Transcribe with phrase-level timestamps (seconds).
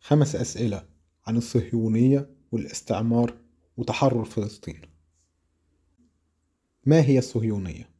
[0.00, 0.84] خمس أسئلة
[1.26, 3.34] عن الصهيونية والاستعمار
[3.76, 4.80] وتحرر فلسطين.
[6.86, 7.90] ما هي الصهيونية؟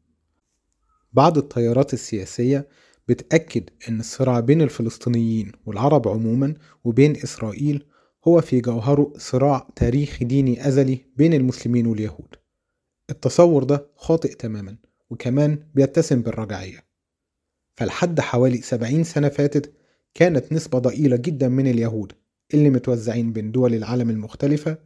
[1.12, 2.68] بعض التيارات السياسية
[3.08, 6.54] بتأكد أن الصراع بين الفلسطينيين والعرب عموما
[6.84, 7.86] وبين إسرائيل
[8.28, 12.34] هو في جوهره صراع تاريخي ديني أزلي بين المسلمين واليهود.
[13.10, 14.76] التصور ده خاطئ تماما
[15.10, 16.84] وكمان بيتسم بالرجعية.
[17.76, 19.79] فلحد حوالي سبعين سنة فاتت
[20.14, 22.12] كانت نسبة ضئيلة جدا من اليهود
[22.54, 24.78] اللي متوزعين بين دول العالم المختلفة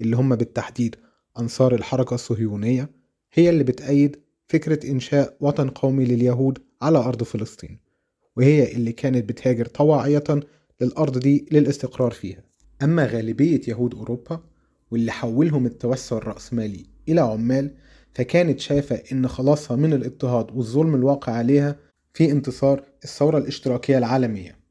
[0.00, 0.96] اللي هم بالتحديد
[1.38, 2.90] أنصار الحركة الصهيونية
[3.32, 4.16] هي اللي بتأيد
[4.48, 7.78] فكرة إنشاء وطن قومي لليهود على أرض فلسطين
[8.36, 10.24] وهي اللي كانت بتهاجر طواعية
[10.80, 12.42] للأرض دي للاستقرار فيها.
[12.82, 14.40] أما غالبية يهود أوروبا
[14.90, 17.74] واللي حولهم التوسع الرأسمالي إلى عمال
[18.14, 21.76] فكانت شايفة إن خلاصها من الاضطهاد والظلم الواقع عليها
[22.14, 24.61] في انتصار الثورة الاشتراكية العالمية.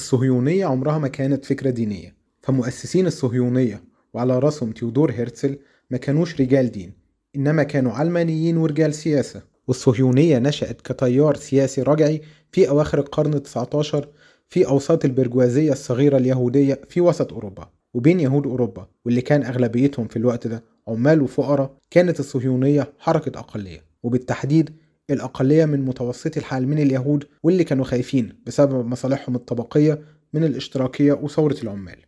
[0.00, 2.14] الصهيونية عمرها ما كانت فكرة دينية.
[2.42, 3.82] فمؤسسين الصهيونية
[4.14, 5.58] وعلى رأسهم تيودور هرتزل
[5.90, 6.92] ما كانوش رجال دين
[7.36, 9.42] إنما كانوا علمانيين ورجال سياسة.
[9.68, 12.20] والصهيونية نشأت كتيار سياسي رجعي
[12.52, 14.04] في أواخر القرن ال19
[14.48, 20.16] في أوساط البرجوازية الصغيرة اليهودية في وسط أوروبا وبين يهود أوروبا واللي كان أغلبيتهم في
[20.16, 21.76] الوقت ده عمال وفقراء.
[21.90, 24.70] كانت الصهيونية حركة أقلية وبالتحديد
[25.10, 31.56] الأقلية من متوسطي الحال من اليهود واللي كانوا خايفين بسبب مصالحهم الطبقية من الاشتراكية وثورة
[31.62, 31.98] العمال.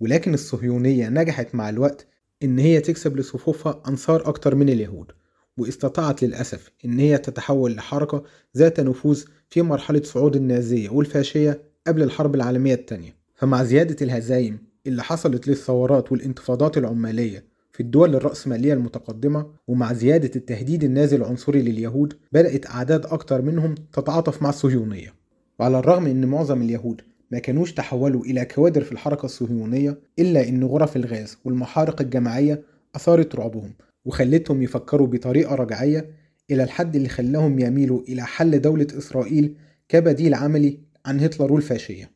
[0.00, 2.06] ولكن الصهيونية نجحت مع الوقت
[2.42, 5.12] إن هي تكسب لصفوفها أنصار أكتر من اليهود
[5.58, 8.24] واستطاعت للأسف إن هي تتحول لحركة
[8.56, 13.16] ذات نفوذ في مرحلة صعود النازية والفاشية قبل الحرب العالمية الثانية.
[13.34, 20.84] فمع زيادة الهزايم اللي حصلت للثورات والانتفاضات العمالية في الدول الرأسمالية المتقدمة ومع زيادة التهديد
[20.84, 25.14] النازي العنصري لليهود بدأت أعداد أكتر منهم تتعاطف مع الصهيونية
[25.58, 30.64] وعلى الرغم أن معظم اليهود ما كانوش تحولوا إلى كوادر في الحركة الصهيونية إلا أن
[30.64, 32.62] غرف الغاز والمحارق الجماعية
[32.96, 36.10] أثارت رعبهم وخلتهم يفكروا بطريقة رجعية
[36.50, 39.56] إلى الحد اللي خلاهم يميلوا إلى حل دولة إسرائيل
[39.88, 42.10] كبديل عملي عن هتلر والفاشية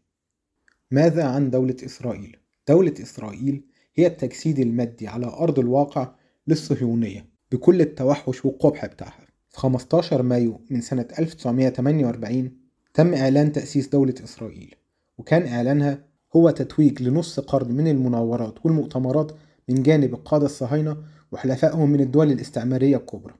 [0.91, 2.37] ماذا عن دولة إسرائيل؟
[2.69, 3.63] دولة إسرائيل
[3.99, 6.15] هي التجسيد المادي على أرض الواقع
[6.47, 9.27] للصهيونية بكل التوحش والقبح بتاعها.
[9.51, 12.53] في 15 مايو من سنة 1948
[12.95, 14.75] تم إعلان تأسيس دولة إسرائيل
[15.19, 16.05] وكان إعلانها
[16.37, 19.33] هو تتويج لنص قرن من المناورات والمؤتمرات
[19.69, 20.97] من جانب القادة الصهاينة
[21.33, 23.35] وحلفائهم من الدول الاستعمارية الكبرى.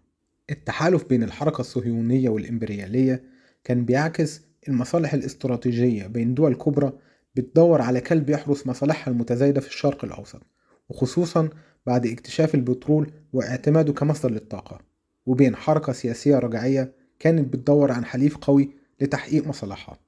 [0.51, 3.23] التحالف بين الحركة الصهيونية والإمبريالية
[3.65, 6.93] كان بيعكس المصالح الاستراتيجية بين دول كبرى
[7.39, 10.43] بتدور على كلب يحرس مصالحها المتزايدة في الشرق الأوسط
[10.89, 11.49] وخصوصا
[11.87, 14.81] بعد اكتشاف البترول واعتماده كمصدر للطاقة.
[15.27, 19.99] وبين حركة سياسية رجعية كانت بتدور عن حليف قوي لتحقيق مصالحها.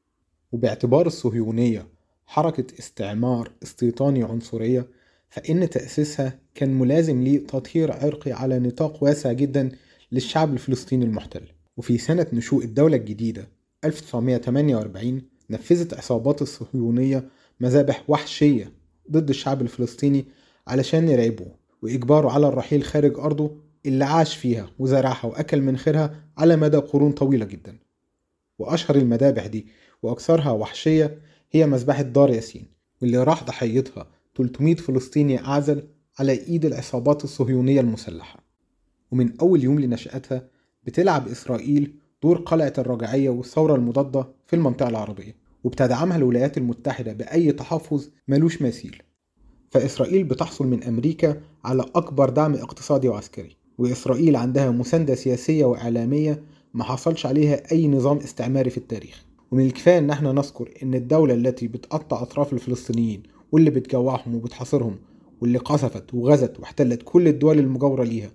[0.53, 1.87] وباعتبار الصهيونية
[2.27, 4.87] حركة استعمار استيطاني عنصرية
[5.29, 9.71] فإن تأسيسها كان ملازم لتطهير عرقي على نطاق واسع جدا
[10.13, 11.43] للشعب الفلسطيني المحتل.
[11.77, 13.49] وفي سنة نشوء الدولة الجديدة
[13.85, 17.29] 1948 نفذت عصابات الصهيونية
[17.61, 18.73] مذابح وحشية
[19.11, 20.25] ضد الشعب الفلسطيني
[20.67, 23.57] علشان يراقبوه وإجباره على الرحيل خارج أرضه
[23.87, 27.79] اللي عاش فيها وزرعها وأكل من خيرها على مدى قرون طويلة جدا.
[28.59, 29.67] وأشهر المذابح دي
[30.03, 31.19] وأكثرها وحشية
[31.51, 32.67] هي مذبحة دار ياسين
[33.03, 34.07] واللي راح ضحيتها
[34.37, 35.83] 300 فلسطيني أعزل
[36.19, 38.45] على إيد العصابات الصهيونية المسلحة.
[39.11, 40.49] ومن أول يوم لنشأتها
[40.85, 45.40] بتلعب إسرائيل دور قلعة الرجعية والثورة المضادة في المنطقة العربية.
[45.65, 49.03] وبتدعمها الولايات المتحدة بأي تحفظ ملوش مثيل.
[49.71, 56.43] فإسرائيل بتحصل من أمريكا على أكبر دعم اقتصادي وعسكري وإسرائيل عندها مساندة سياسية وإعلامية
[56.75, 59.25] ما حصلش عليها أي نظام استعماري في التاريخ.
[59.51, 63.23] ومن الكفاية إن إحنا نذكر إن الدولة التي بتقطع أطراف الفلسطينيين
[63.53, 64.99] واللي بتجوعهم وبتحاصرهم
[65.41, 68.31] واللي قصفت وغزت واحتلت كل الدول المجاورة ليها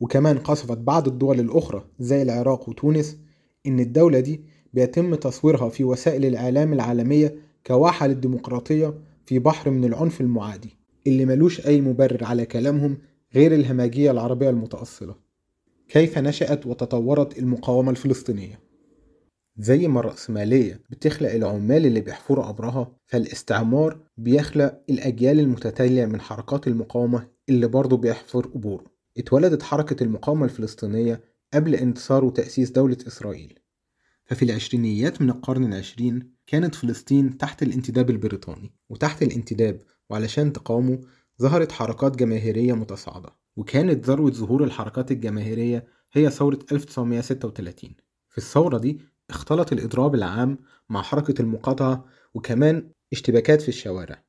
[0.00, 3.16] وكمان قصفت بعض الدول الأخرى زي العراق وتونس
[3.66, 4.40] إن الدولة دي
[4.72, 7.34] بيتم تصويرها في وسائل الإعلام العالمية
[7.66, 8.94] كواحة للديمقراطية
[9.26, 10.76] في بحر من العنف المعادي
[11.06, 12.98] اللي ملوش أي مبرر على كلامهم
[13.34, 15.14] غير الهمجية العربية المتأصلة.
[15.88, 18.60] كيف نشأت وتطورت المقاومة الفلسطينية؟
[19.58, 27.26] زي ما الرأسمالية بتخلق العمال اللي بيحفروا قبرها فالاستعمار بيخلق الأجيال المتتالية من حركات المقاومة
[27.48, 28.84] اللي برضه بيحفر قبوره.
[29.18, 31.20] اتولدت حركة المقاومة الفلسطينية
[31.54, 33.59] قبل انتصار وتأسيس دولة إسرائيل.
[34.30, 39.80] ففي العشرينيات من القرن العشرين كانت فلسطين تحت الانتداب البريطاني وتحت الانتداب
[40.10, 41.00] وعلشان تقاومه
[41.42, 47.90] ظهرت حركات جماهيرية متصاعدة وكانت ذروة ظهور الحركات الجماهيرية هي ثورة 1936
[48.28, 49.00] في الثورة دي
[49.30, 52.04] اختلط الإضراب العام مع حركة المقاطعة
[52.34, 54.24] وكمان اشتباكات في الشوارع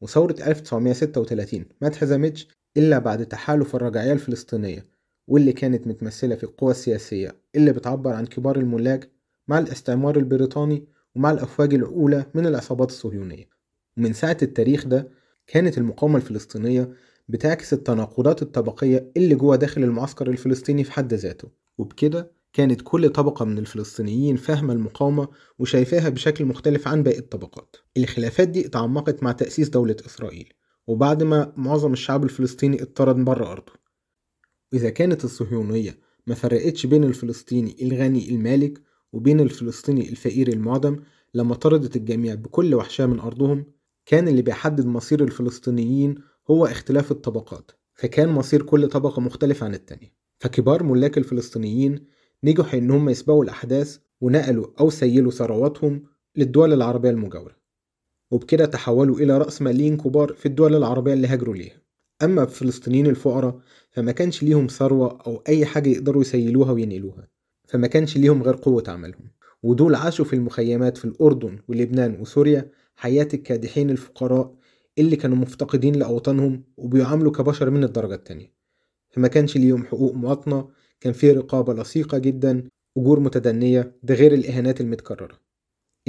[0.00, 4.84] وثورة 1936 ما اتهزمتش إلا بعد تحالف الرجعية الفلسطينية
[5.26, 9.15] واللي كانت متمثلة في القوى السياسية اللي بتعبر عن كبار الملاك
[9.48, 13.48] مع الاستعمار البريطاني ومع الأفواج الأولى من العصابات الصهيونية.
[13.96, 15.08] ومن ساعة التاريخ ده
[15.46, 16.90] كانت المقاومة الفلسطينية
[17.28, 21.48] بتعكس التناقضات الطبقية اللي جوه داخل المعسكر الفلسطيني في حد ذاته.
[21.78, 25.28] وبكده كانت كل طبقة من الفلسطينيين فاهمة المقاومة
[25.58, 27.76] وشايفاها بشكل مختلف عن باقي الطبقات.
[27.96, 30.52] الخلافات دي اتعمقت مع تأسيس دولة إسرائيل
[30.86, 33.72] وبعد ما معظم الشعب الفلسطيني اضطرد بره أرضه.
[34.72, 38.82] وإذا كانت الصهيونية ما فرقتش بين الفلسطيني الغني المالك
[39.16, 40.96] وبين الفلسطيني الفقير المعدم
[41.34, 43.64] لما طردت الجميع بكل وحشاه من أرضهم
[44.06, 46.14] كان اللي بيحدد مصير الفلسطينيين
[46.50, 50.12] هو اختلاف الطبقات فكان مصير كل طبقة مختلف عن التانية.
[50.38, 52.06] فكبار ملاك الفلسطينيين
[52.44, 56.02] نجحوا إن هم يسبقوا الأحداث ونقلوا أو سيلوا ثرواتهم
[56.36, 57.56] للدول العربية المجاورة
[58.30, 61.82] وبكده تحولوا إلى رأس ماليين كبار في الدول العربية اللي هاجروا ليها.
[62.22, 63.60] أما الفلسطينيين الفقراء
[63.90, 67.35] فما كانش ليهم ثروة أو أي حاجة يقدروا يسيلوها وينقلوها.
[67.66, 69.30] فما كانش ليهم غير قوة عملهم.
[69.62, 74.54] ودول عاشوا في المخيمات في الأردن ولبنان وسوريا حياة الكادحين الفقراء
[74.98, 78.52] اللي كانوا مفتقدين لأوطانهم وبيعاملوا كبشر من الدرجة التانية.
[79.10, 80.68] فما كانش ليهم حقوق مواطنة
[81.00, 85.40] كان في رقابة لصيقة جدا أجور متدنية ده غير الإهانات المتكررة.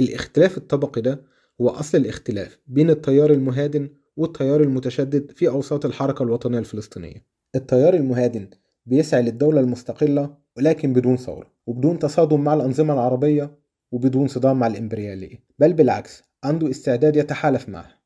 [0.00, 1.22] الاختلاف الطبقي ده
[1.60, 7.26] هو أصل الاختلاف بين التيار المهادن والتيار المتشدد في أوساط الحركة الوطنية الفلسطينية.
[7.54, 8.48] التيار المهادن
[8.86, 13.58] بيسعى للدولة المستقلة ولكن بدون ثورة وبدون تصادم مع الأنظمة العربية
[13.92, 15.44] وبدون صدام مع الإمبريالية.
[15.58, 17.98] بل بالعكس عنده استعداد يتحالف معها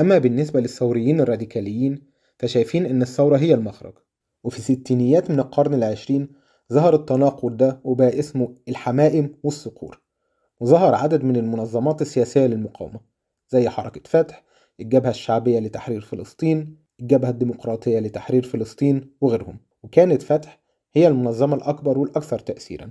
[0.00, 2.02] أما بالنسبة للثوريين الراديكاليين
[2.38, 3.92] فشايفين إن الثورة هي المخرج.
[4.44, 6.28] وفي ستينيات من القرن العشرين
[6.72, 10.02] ظهر التناقض ده وبقى اسمه الحمائم والصقور.
[10.60, 13.00] وظهر عدد من المنظمات السياسية للمقاومة
[13.48, 14.44] زي حركة فتح
[14.80, 19.58] الجبهة الشعبية لتحرير فلسطين الجبهة الديمقراطية لتحرير فلسطين وغيرهم.
[19.82, 22.90] وكانت فتح هي المنظمة الأكبر والأكثر تأثيرا.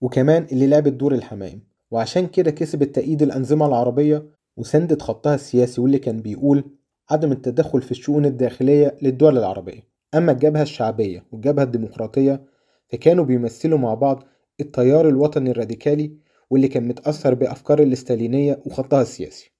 [0.00, 4.26] وكمان اللي لعبت دور الحمائم وعشان كده كسبت تأييد الأنظمة العربية
[4.56, 6.64] وسندت خطها السياسي واللي كان بيقول
[7.10, 9.80] عدم التدخل في الشؤون الداخلية للدول العربية.
[10.14, 12.44] أما الجبهة الشعبية والجبهة الديمقراطية
[12.88, 14.24] فكانوا بيمثلوا مع بعض
[14.60, 16.16] التيار الوطني الراديكالي
[16.50, 19.52] واللي كان متأثر بأفكار الاستالينية وخطها السياسي.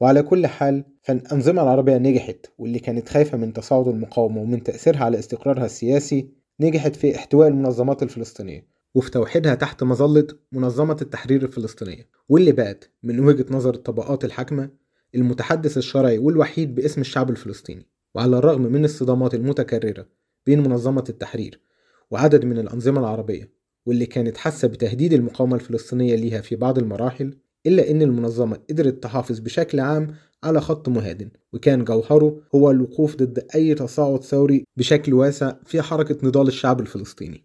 [0.00, 5.18] وعلى كل حال فالأنظمة العربية نجحت واللي كانت خايفة من تصاعد المقاومة ومن تأثيرها على
[5.18, 6.30] استقرارها السياسي
[6.60, 12.08] نجحت في احتواء المنظمات الفلسطينية وفي توحيدها تحت مظلة منظمة التحرير الفلسطينية.
[12.28, 14.70] واللي بقت من وجهة نظر الطبقات الحاكمة
[15.14, 17.86] المتحدث الشرعي والوحيد باسم الشعب الفلسطيني.
[18.14, 20.06] وعلى الرغم من الصدامات المتكررة
[20.46, 21.60] بين منظمة التحرير
[22.10, 23.52] وعدد من الأنظمة العربية
[23.86, 29.38] واللي كانت حاسة بتهديد المقاومة الفلسطينية ليها في بعض المراحل إلا إن المنظمة قدرت تحافظ
[29.38, 30.14] بشكل عام
[30.44, 36.26] على خط مهادن وكان جوهره هو الوقوف ضد أي تصاعد ثوري بشكل واسع في حركة
[36.26, 37.44] نضال الشعب الفلسطيني.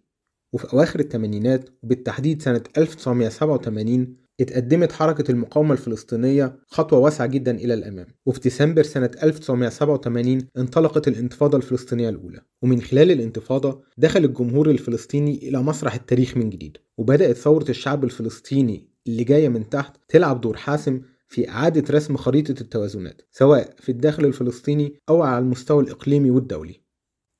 [0.54, 8.06] وفي أواخر الثمانينات وبالتحديد سنة 1987 اتقدمت حركة المقاومة الفلسطينية خطوة واسعة جدا إلى الأمام.
[8.26, 12.40] وفي ديسمبر سنة 1987 انطلقت الانتفاضة الفلسطينية الأولى.
[12.62, 18.91] ومن خلال الانتفاضة دخل الجمهور الفلسطيني إلى مسرح التاريخ من جديد وبدأت ثورة الشعب الفلسطيني
[19.06, 24.24] اللي جاية من تحت تلعب دور حاسم في إعادة رسم خريطة التوازنات سواء في الداخل
[24.24, 26.80] الفلسطيني أو على المستوى الإقليمي والدولي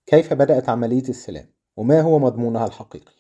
[0.07, 1.47] كيف بدأت عملية السلام؟
[1.77, 3.13] وما هو مضمونها الحقيقي؟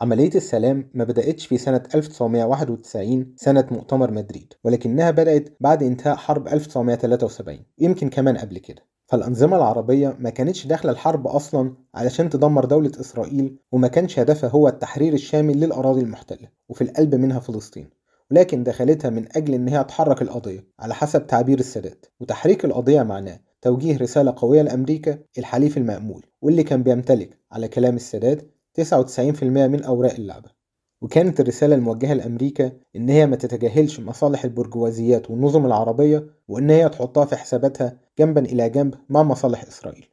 [0.00, 6.48] عملية السلام ما بدأتش في سنة 1991 سنة مؤتمر مدريد ولكنها بدأت بعد انتهاء حرب
[6.48, 12.92] 1973 يمكن كمان قبل كده فالأنظمة العربية ما كانتش داخلة الحرب أصلا علشان تدمر دولة
[13.00, 17.90] إسرائيل وما كانش هدفها هو التحرير الشامل للأراضي المحتلة وفي القلب منها فلسطين
[18.30, 22.06] ولكن دخلتها من أجل إنها تحرك القضية على حسب تعبير السادات.
[22.20, 28.42] وتحريك القضية معناه توجيه رسالة قوية لأمريكا الحليف المأمول واللي كان بيمتلك على كلام السادات
[28.80, 30.59] 99% من أوراق اللعبة.
[31.02, 37.24] وكانت الرسالة الموجهة لأمريكا إن هي ما تتجاهلش مصالح البرجوازيات والنظم العربية وإن هي تحطها
[37.24, 40.06] في حساباتها جنبا إلى جنب مع مصالح إسرائيل.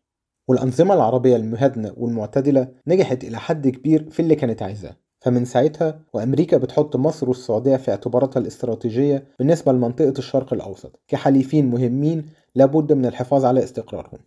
[0.47, 4.95] والأنظمة العربية المهادنة والمعتدلة نجحت إلى حد كبير في اللي كانت عايزاه.
[5.19, 12.25] فمن ساعتها وأمريكا بتحط مصر والسعودية في اعتباراتها الاستراتيجية بالنسبة لمنطقة الشرق الأوسط كحليفين مهمين
[12.55, 14.19] لابد من الحفاظ على استقرارهم.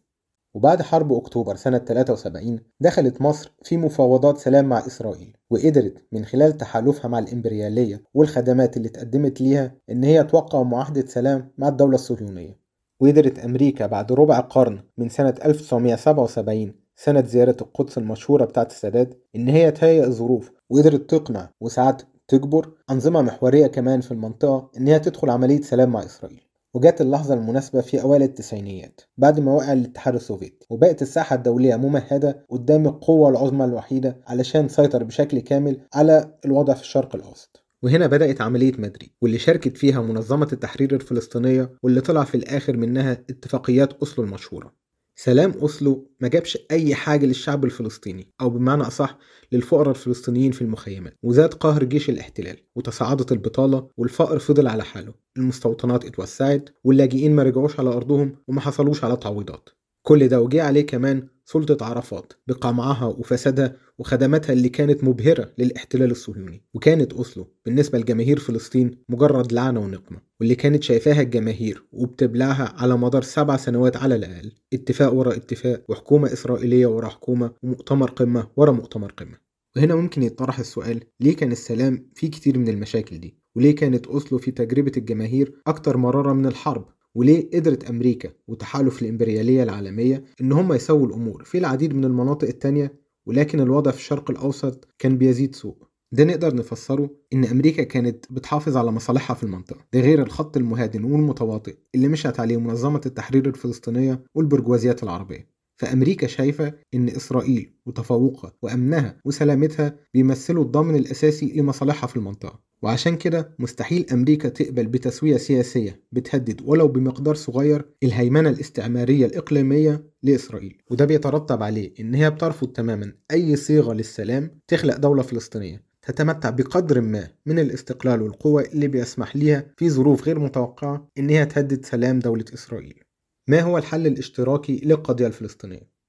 [0.54, 6.56] وبعد حرب أكتوبر سنة 73 دخلت مصر في مفاوضات سلام مع إسرائيل وقدرت من خلال
[6.56, 12.58] تحالفها مع الإمبريالية والخدمات اللي اتقدمت ليها إن هي توقع معاهدة سلام مع الدولة الصهيونية.
[13.00, 19.48] وقدرت أمريكا بعد ربع قرن من سنة 1977 سنة زيارة القدس المشهورة بتاعت السادات إن
[19.48, 25.30] هي تهيئ الظروف وقدرت تقنع وساعات تجبر أنظمة محورية كمان في المنطقة إن هي تدخل
[25.30, 26.49] عملية سلام مع إسرائيل.
[26.74, 30.66] وجات اللحظة المناسبة في أوائل التسعينيات بعد ما وقع الاتحاد السوفيتي.
[30.70, 36.82] وبقت الساحة الدولية ممهدة قدام القوة العظمى الوحيدة علشان تسيطر بشكل كامل على الوضع في
[36.82, 37.64] الشرق الأوسط.
[37.82, 43.12] وهنا بدأت عملية مدريد واللي شاركت فيها منظمة التحرير الفلسطينية واللي طلع في الآخر منها
[43.12, 44.79] اتفاقيات أوسلو المشهورة.
[45.22, 49.18] سلام أوسلو ما جابش أي حاجة للشعب الفلسطيني أو بمعنى أصح
[49.52, 55.14] للفقراء الفلسطينيين في المخيمات وزاد قهر جيش الاحتلال وتصاعدت البطالة والفقر فضل على حاله.
[55.36, 59.68] المستوطنات اتوسعت واللاجئين ما رجعوش على أرضهم وما حصلوش على تعويضات.
[60.02, 66.62] كل ده وجه عليه كمان سلطة عرفات بقمعها وفسادها وخدماتها اللي كانت مبهرة للاحتلال الصهيوني
[66.74, 73.22] وكانت أوسلو بالنسبة لجماهير فلسطين مجرد لعنة ونقمة واللي كانت شايفاها الجماهير وبتبلعها على مدار
[73.22, 79.12] سبع سنوات على الأقل اتفاق ورا اتفاق وحكومة إسرائيلية ورا حكومة ومؤتمر قمة ورا مؤتمر
[79.12, 79.38] قمة.
[79.76, 84.38] وهنا ممكن يطرح السؤال ليه كان السلام فيه كتير من المشاكل دي؟ وليه كانت أوسلو
[84.38, 90.72] في تجربة الجماهير أكتر مرارة من الحرب؟ وليه قدرت أمريكا وتحالف الإمبريالية العالمية إن هم
[90.72, 95.76] يسووا الأمور في العديد من المناطق التانية ولكن الوضع في الشرق الأوسط كان بيزيد سوء.
[96.12, 99.86] ده نقدر نفسره إن أمريكا كانت بتحافظ على مصالحها في المنطقة.
[99.92, 105.50] ده غير الخط المهادن والمتواطئ اللي مشت عليه منظمة التحرير الفلسطينية والبرجوازيات العربية.
[105.76, 112.69] فأمريكا شايفة إن إسرائيل وتفوقها وأمنها وسلامتها بيمثلوا الضامن الأساسي لمصالحها في المنطقة.
[112.82, 120.82] وعشان كده مستحيل أمريكا تقبل بتسوية سياسية بتهدد ولو بمقدار صغير الهيمنة الاستعمارية الإقليمية لإسرائيل
[120.90, 127.00] وده بيترتب عليه إن هي بترفض تماما أي صيغة للسلام تخلق دولة فلسطينية تتمتع بقدر
[127.00, 132.18] ما من الاستقلال والقوة اللي بيسمح ليها في ظروف غير متوقعة إن هي تهدد سلام
[132.18, 133.00] دولة إسرائيل
[133.48, 135.99] ما هو الحل الاشتراكي للقضية الفلسطينية؟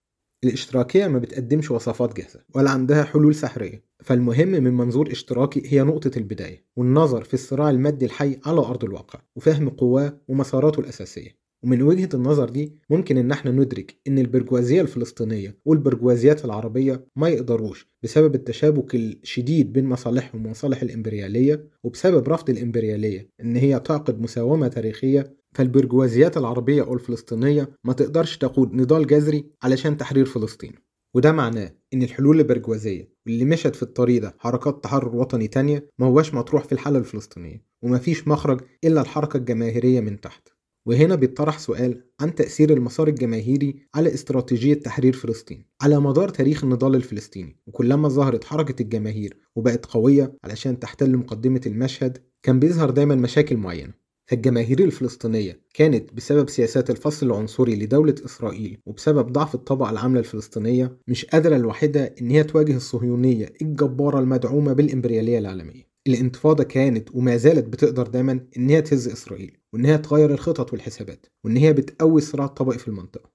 [0.43, 3.83] الاشتراكية ما بتقدمش وصفات جاهزة ولا عندها حلول سحرية.
[4.03, 9.19] فالمهم من منظور اشتراكي هي نقطة البداية والنظر في الصراع المادي الحي على أرض الواقع
[9.35, 11.41] وفهم قواه ومساراته الأساسية.
[11.63, 17.89] ومن وجهة النظر دي ممكن إن إحنا ندرك إن البرجوازية الفلسطينية والبرجوازيات العربية ما يقدروش
[18.03, 25.35] بسبب التشابك الشديد بين مصالحهم ومصالح الإمبريالية وبسبب رفض الإمبريالية إن هي تعقد مساومة تاريخية
[25.53, 30.73] فالبرجوازيات العربية أو الفلسطينية ما تقدرش تقود نضال جذري علشان تحرير فلسطين.
[31.13, 36.05] وده معناه إن الحلول البرجوازية واللي مشت في الطريق ده حركات تحرر وطني تانية ما
[36.05, 40.47] هواش مطروح في الحالة الفلسطينية ومفيش مخرج إلا الحركة الجماهيرية من تحت.
[40.85, 45.65] وهنا بيطرح سؤال عن تأثير المسار الجماهيري على استراتيجية تحرير فلسطين.
[45.81, 52.17] على مدار تاريخ النضال الفلسطيني وكلما ظهرت حركة الجماهير وبقت قوية علشان تحتل مقدمة المشهد
[52.43, 54.00] كان بيظهر دايما مشاكل معينة.
[54.31, 61.25] فالجماهير الفلسطينية كانت بسبب سياسات الفصل العنصري لدولة إسرائيل وبسبب ضعف الطبقة العاملة الفلسطينية مش
[61.25, 65.87] قادرة الوحيدة إن هي تواجه الصهيونية الجبارة المدعومة بالإمبريالية العالمية.
[66.07, 71.25] الانتفاضة كانت وما زالت بتقدر دايما إن هي تهز إسرائيل وإن هي تغير الخطط والحسابات
[71.43, 73.29] وإن هي بتقوي الصراع الطبقي في المنطقة.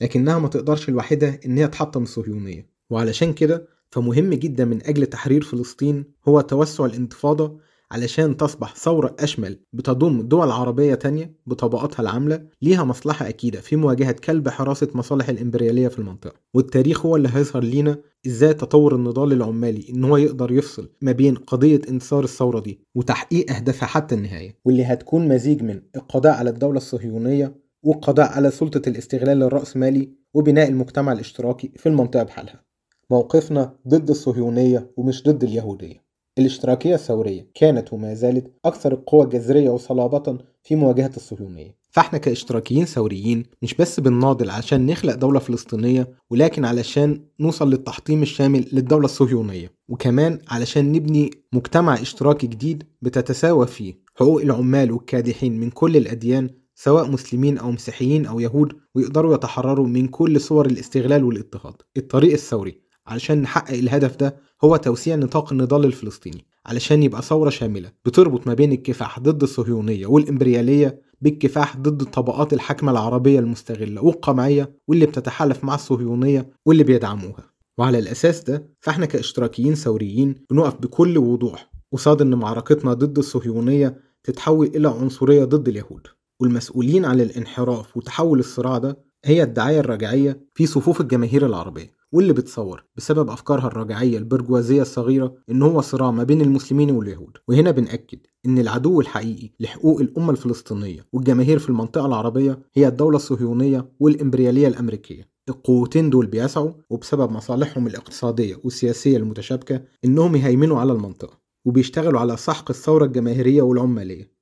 [0.00, 2.66] لكنها ما تقدرش الوحيدة إن هي تحطم الصهيونية.
[2.90, 7.58] وعلشان كده فمهم جدا من أجل تحرير فلسطين هو توسع الانتفاضة
[7.92, 14.12] علشان تصبح ثورة أشمل بتضم دول عربية تانية بطبقاتها العاملة ليها مصلحة أكيدة في مواجهة
[14.12, 16.34] كلب حراسة مصالح الإمبريالية في المنطقة.
[16.54, 21.34] والتاريخ هو اللي هيظهر لينا إزاي تطور النضال العمالي إن هو يقدر يفصل ما بين
[21.34, 26.76] قضية انتصار الثورة دي وتحقيق أهدافها حتى النهاية واللي هتكون مزيج من القضاء على الدولة
[26.76, 32.64] الصهيونية والقضاء على سلطة الاستغلال الرأسمالي وبناء المجتمع الاشتراكي في المنطقة بحالها.
[33.10, 36.11] موقفنا ضد الصهيونية ومش ضد اليهودية.
[36.38, 41.76] الاشتراكية الثورية كانت وما زالت أكثر القوى جذرية وصلابة في مواجهة الصهيونية.
[41.90, 48.66] فاحنا كاشتراكيين ثوريين مش بس بنناضل عشان نخلق دولة فلسطينية ولكن علشان نوصل للتحطيم الشامل
[48.72, 55.96] للدولة الصهيونية وكمان علشان نبني مجتمع اشتراكي جديد بتتساوى فيه حقوق العمال والكادحين من كل
[55.96, 61.74] الأديان سواء مسلمين أو مسيحيين أو يهود ويقدروا يتحرروا من كل صور الاستغلال والاضطهاد.
[61.96, 67.92] الطريق الثوري علشان نحقق الهدف ده هو توسيع نطاق النضال الفلسطيني علشان يبقى ثورة شاملة
[68.04, 75.06] بتربط ما بين الكفاح ضد الصهيونية والإمبريالية بالكفاح ضد الطبقات الحاكمة العربية المستغلة والقمعية واللي
[75.06, 77.52] بتتحالف مع الصهيونية واللي بيدعموها.
[77.78, 84.66] وعلى الأساس ده فإحنا كاشتراكيين ثوريين بنقف بكل وضوح قصاد إن معركتنا ضد الصهيونية تتحول
[84.66, 86.06] إلى عنصرية ضد اليهود.
[86.40, 92.01] والمسؤولين عن الانحراف وتحول الصراع ده هي الدعاية الرجعية في صفوف الجماهير العربية.
[92.12, 97.36] واللي بتصور بسبب أفكارها الرجعية البرجوازية الصغيرة إن هو صراع ما بين المسلمين واليهود.
[97.48, 103.92] وهنا بنأكد إن العدو الحقيقي لحقوق الأمة الفلسطينية والجماهير في المنطقة العربية هي الدولة الصهيونية
[104.00, 105.32] والإمبريالية الأمريكية.
[105.48, 112.70] القوتين دول بيسعوا وبسبب مصالحهم الاقتصادية والسياسية المتشابكة إنهم يهيمنوا على المنطقة وبيشتغلوا على سحق
[112.70, 114.32] الثورة الجماهيرية والعمالية.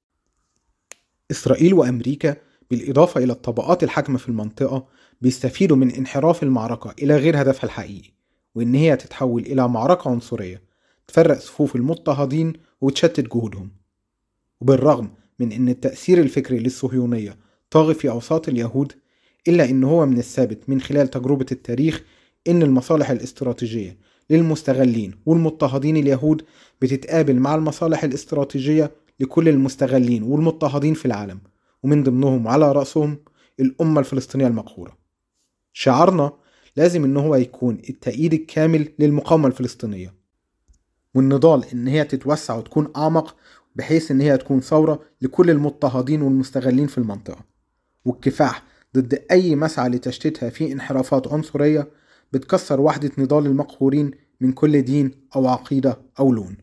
[1.30, 2.36] إسرائيل وأمريكا
[2.70, 4.86] بالإضافة إلى الطبقات الحاكمة في المنطقة
[5.20, 8.10] بيستفيدوا من انحراف المعركة إلى غير هدفها الحقيقي
[8.54, 10.62] وإن هي تتحول إلى معركة عنصرية
[11.08, 13.70] تفرق صفوف المضطهدين وتشتت جهودهم.
[14.60, 17.36] وبالرغم من أن التأثير الفكري للصهيونية
[17.70, 18.92] طاغي في أوساط اليهود
[19.48, 22.02] إلا أن هو من الثابت من خلال تجربة التاريخ
[22.48, 23.98] أن المصالح الاستراتيجية
[24.30, 26.42] للمستغلين والمضطهدين اليهود
[26.80, 31.40] بتتقابل مع المصالح الاستراتيجية لكل المستغلين والمضطهدين في العالم.
[31.82, 33.18] ومن ضمنهم على رأسهم
[33.60, 34.98] الأمة الفلسطينية المقهورة.
[35.72, 36.32] شعارنا
[36.76, 40.14] لازم إن هو يكون التأييد الكامل للمقاومة الفلسطينية
[41.14, 43.36] والنضال إن هي تتوسع وتكون أعمق
[43.76, 47.44] بحيث إن هي تكون ثورة لكل المضطهدين والمستغلين في المنطقة.
[48.04, 48.62] والكفاح
[48.96, 51.88] ضد أي مسعى لتشتيتها في انحرافات عنصرية
[52.32, 54.10] بتكسر وحدة نضال المقهورين
[54.40, 56.56] من كل دين أو عقيدة أو لون.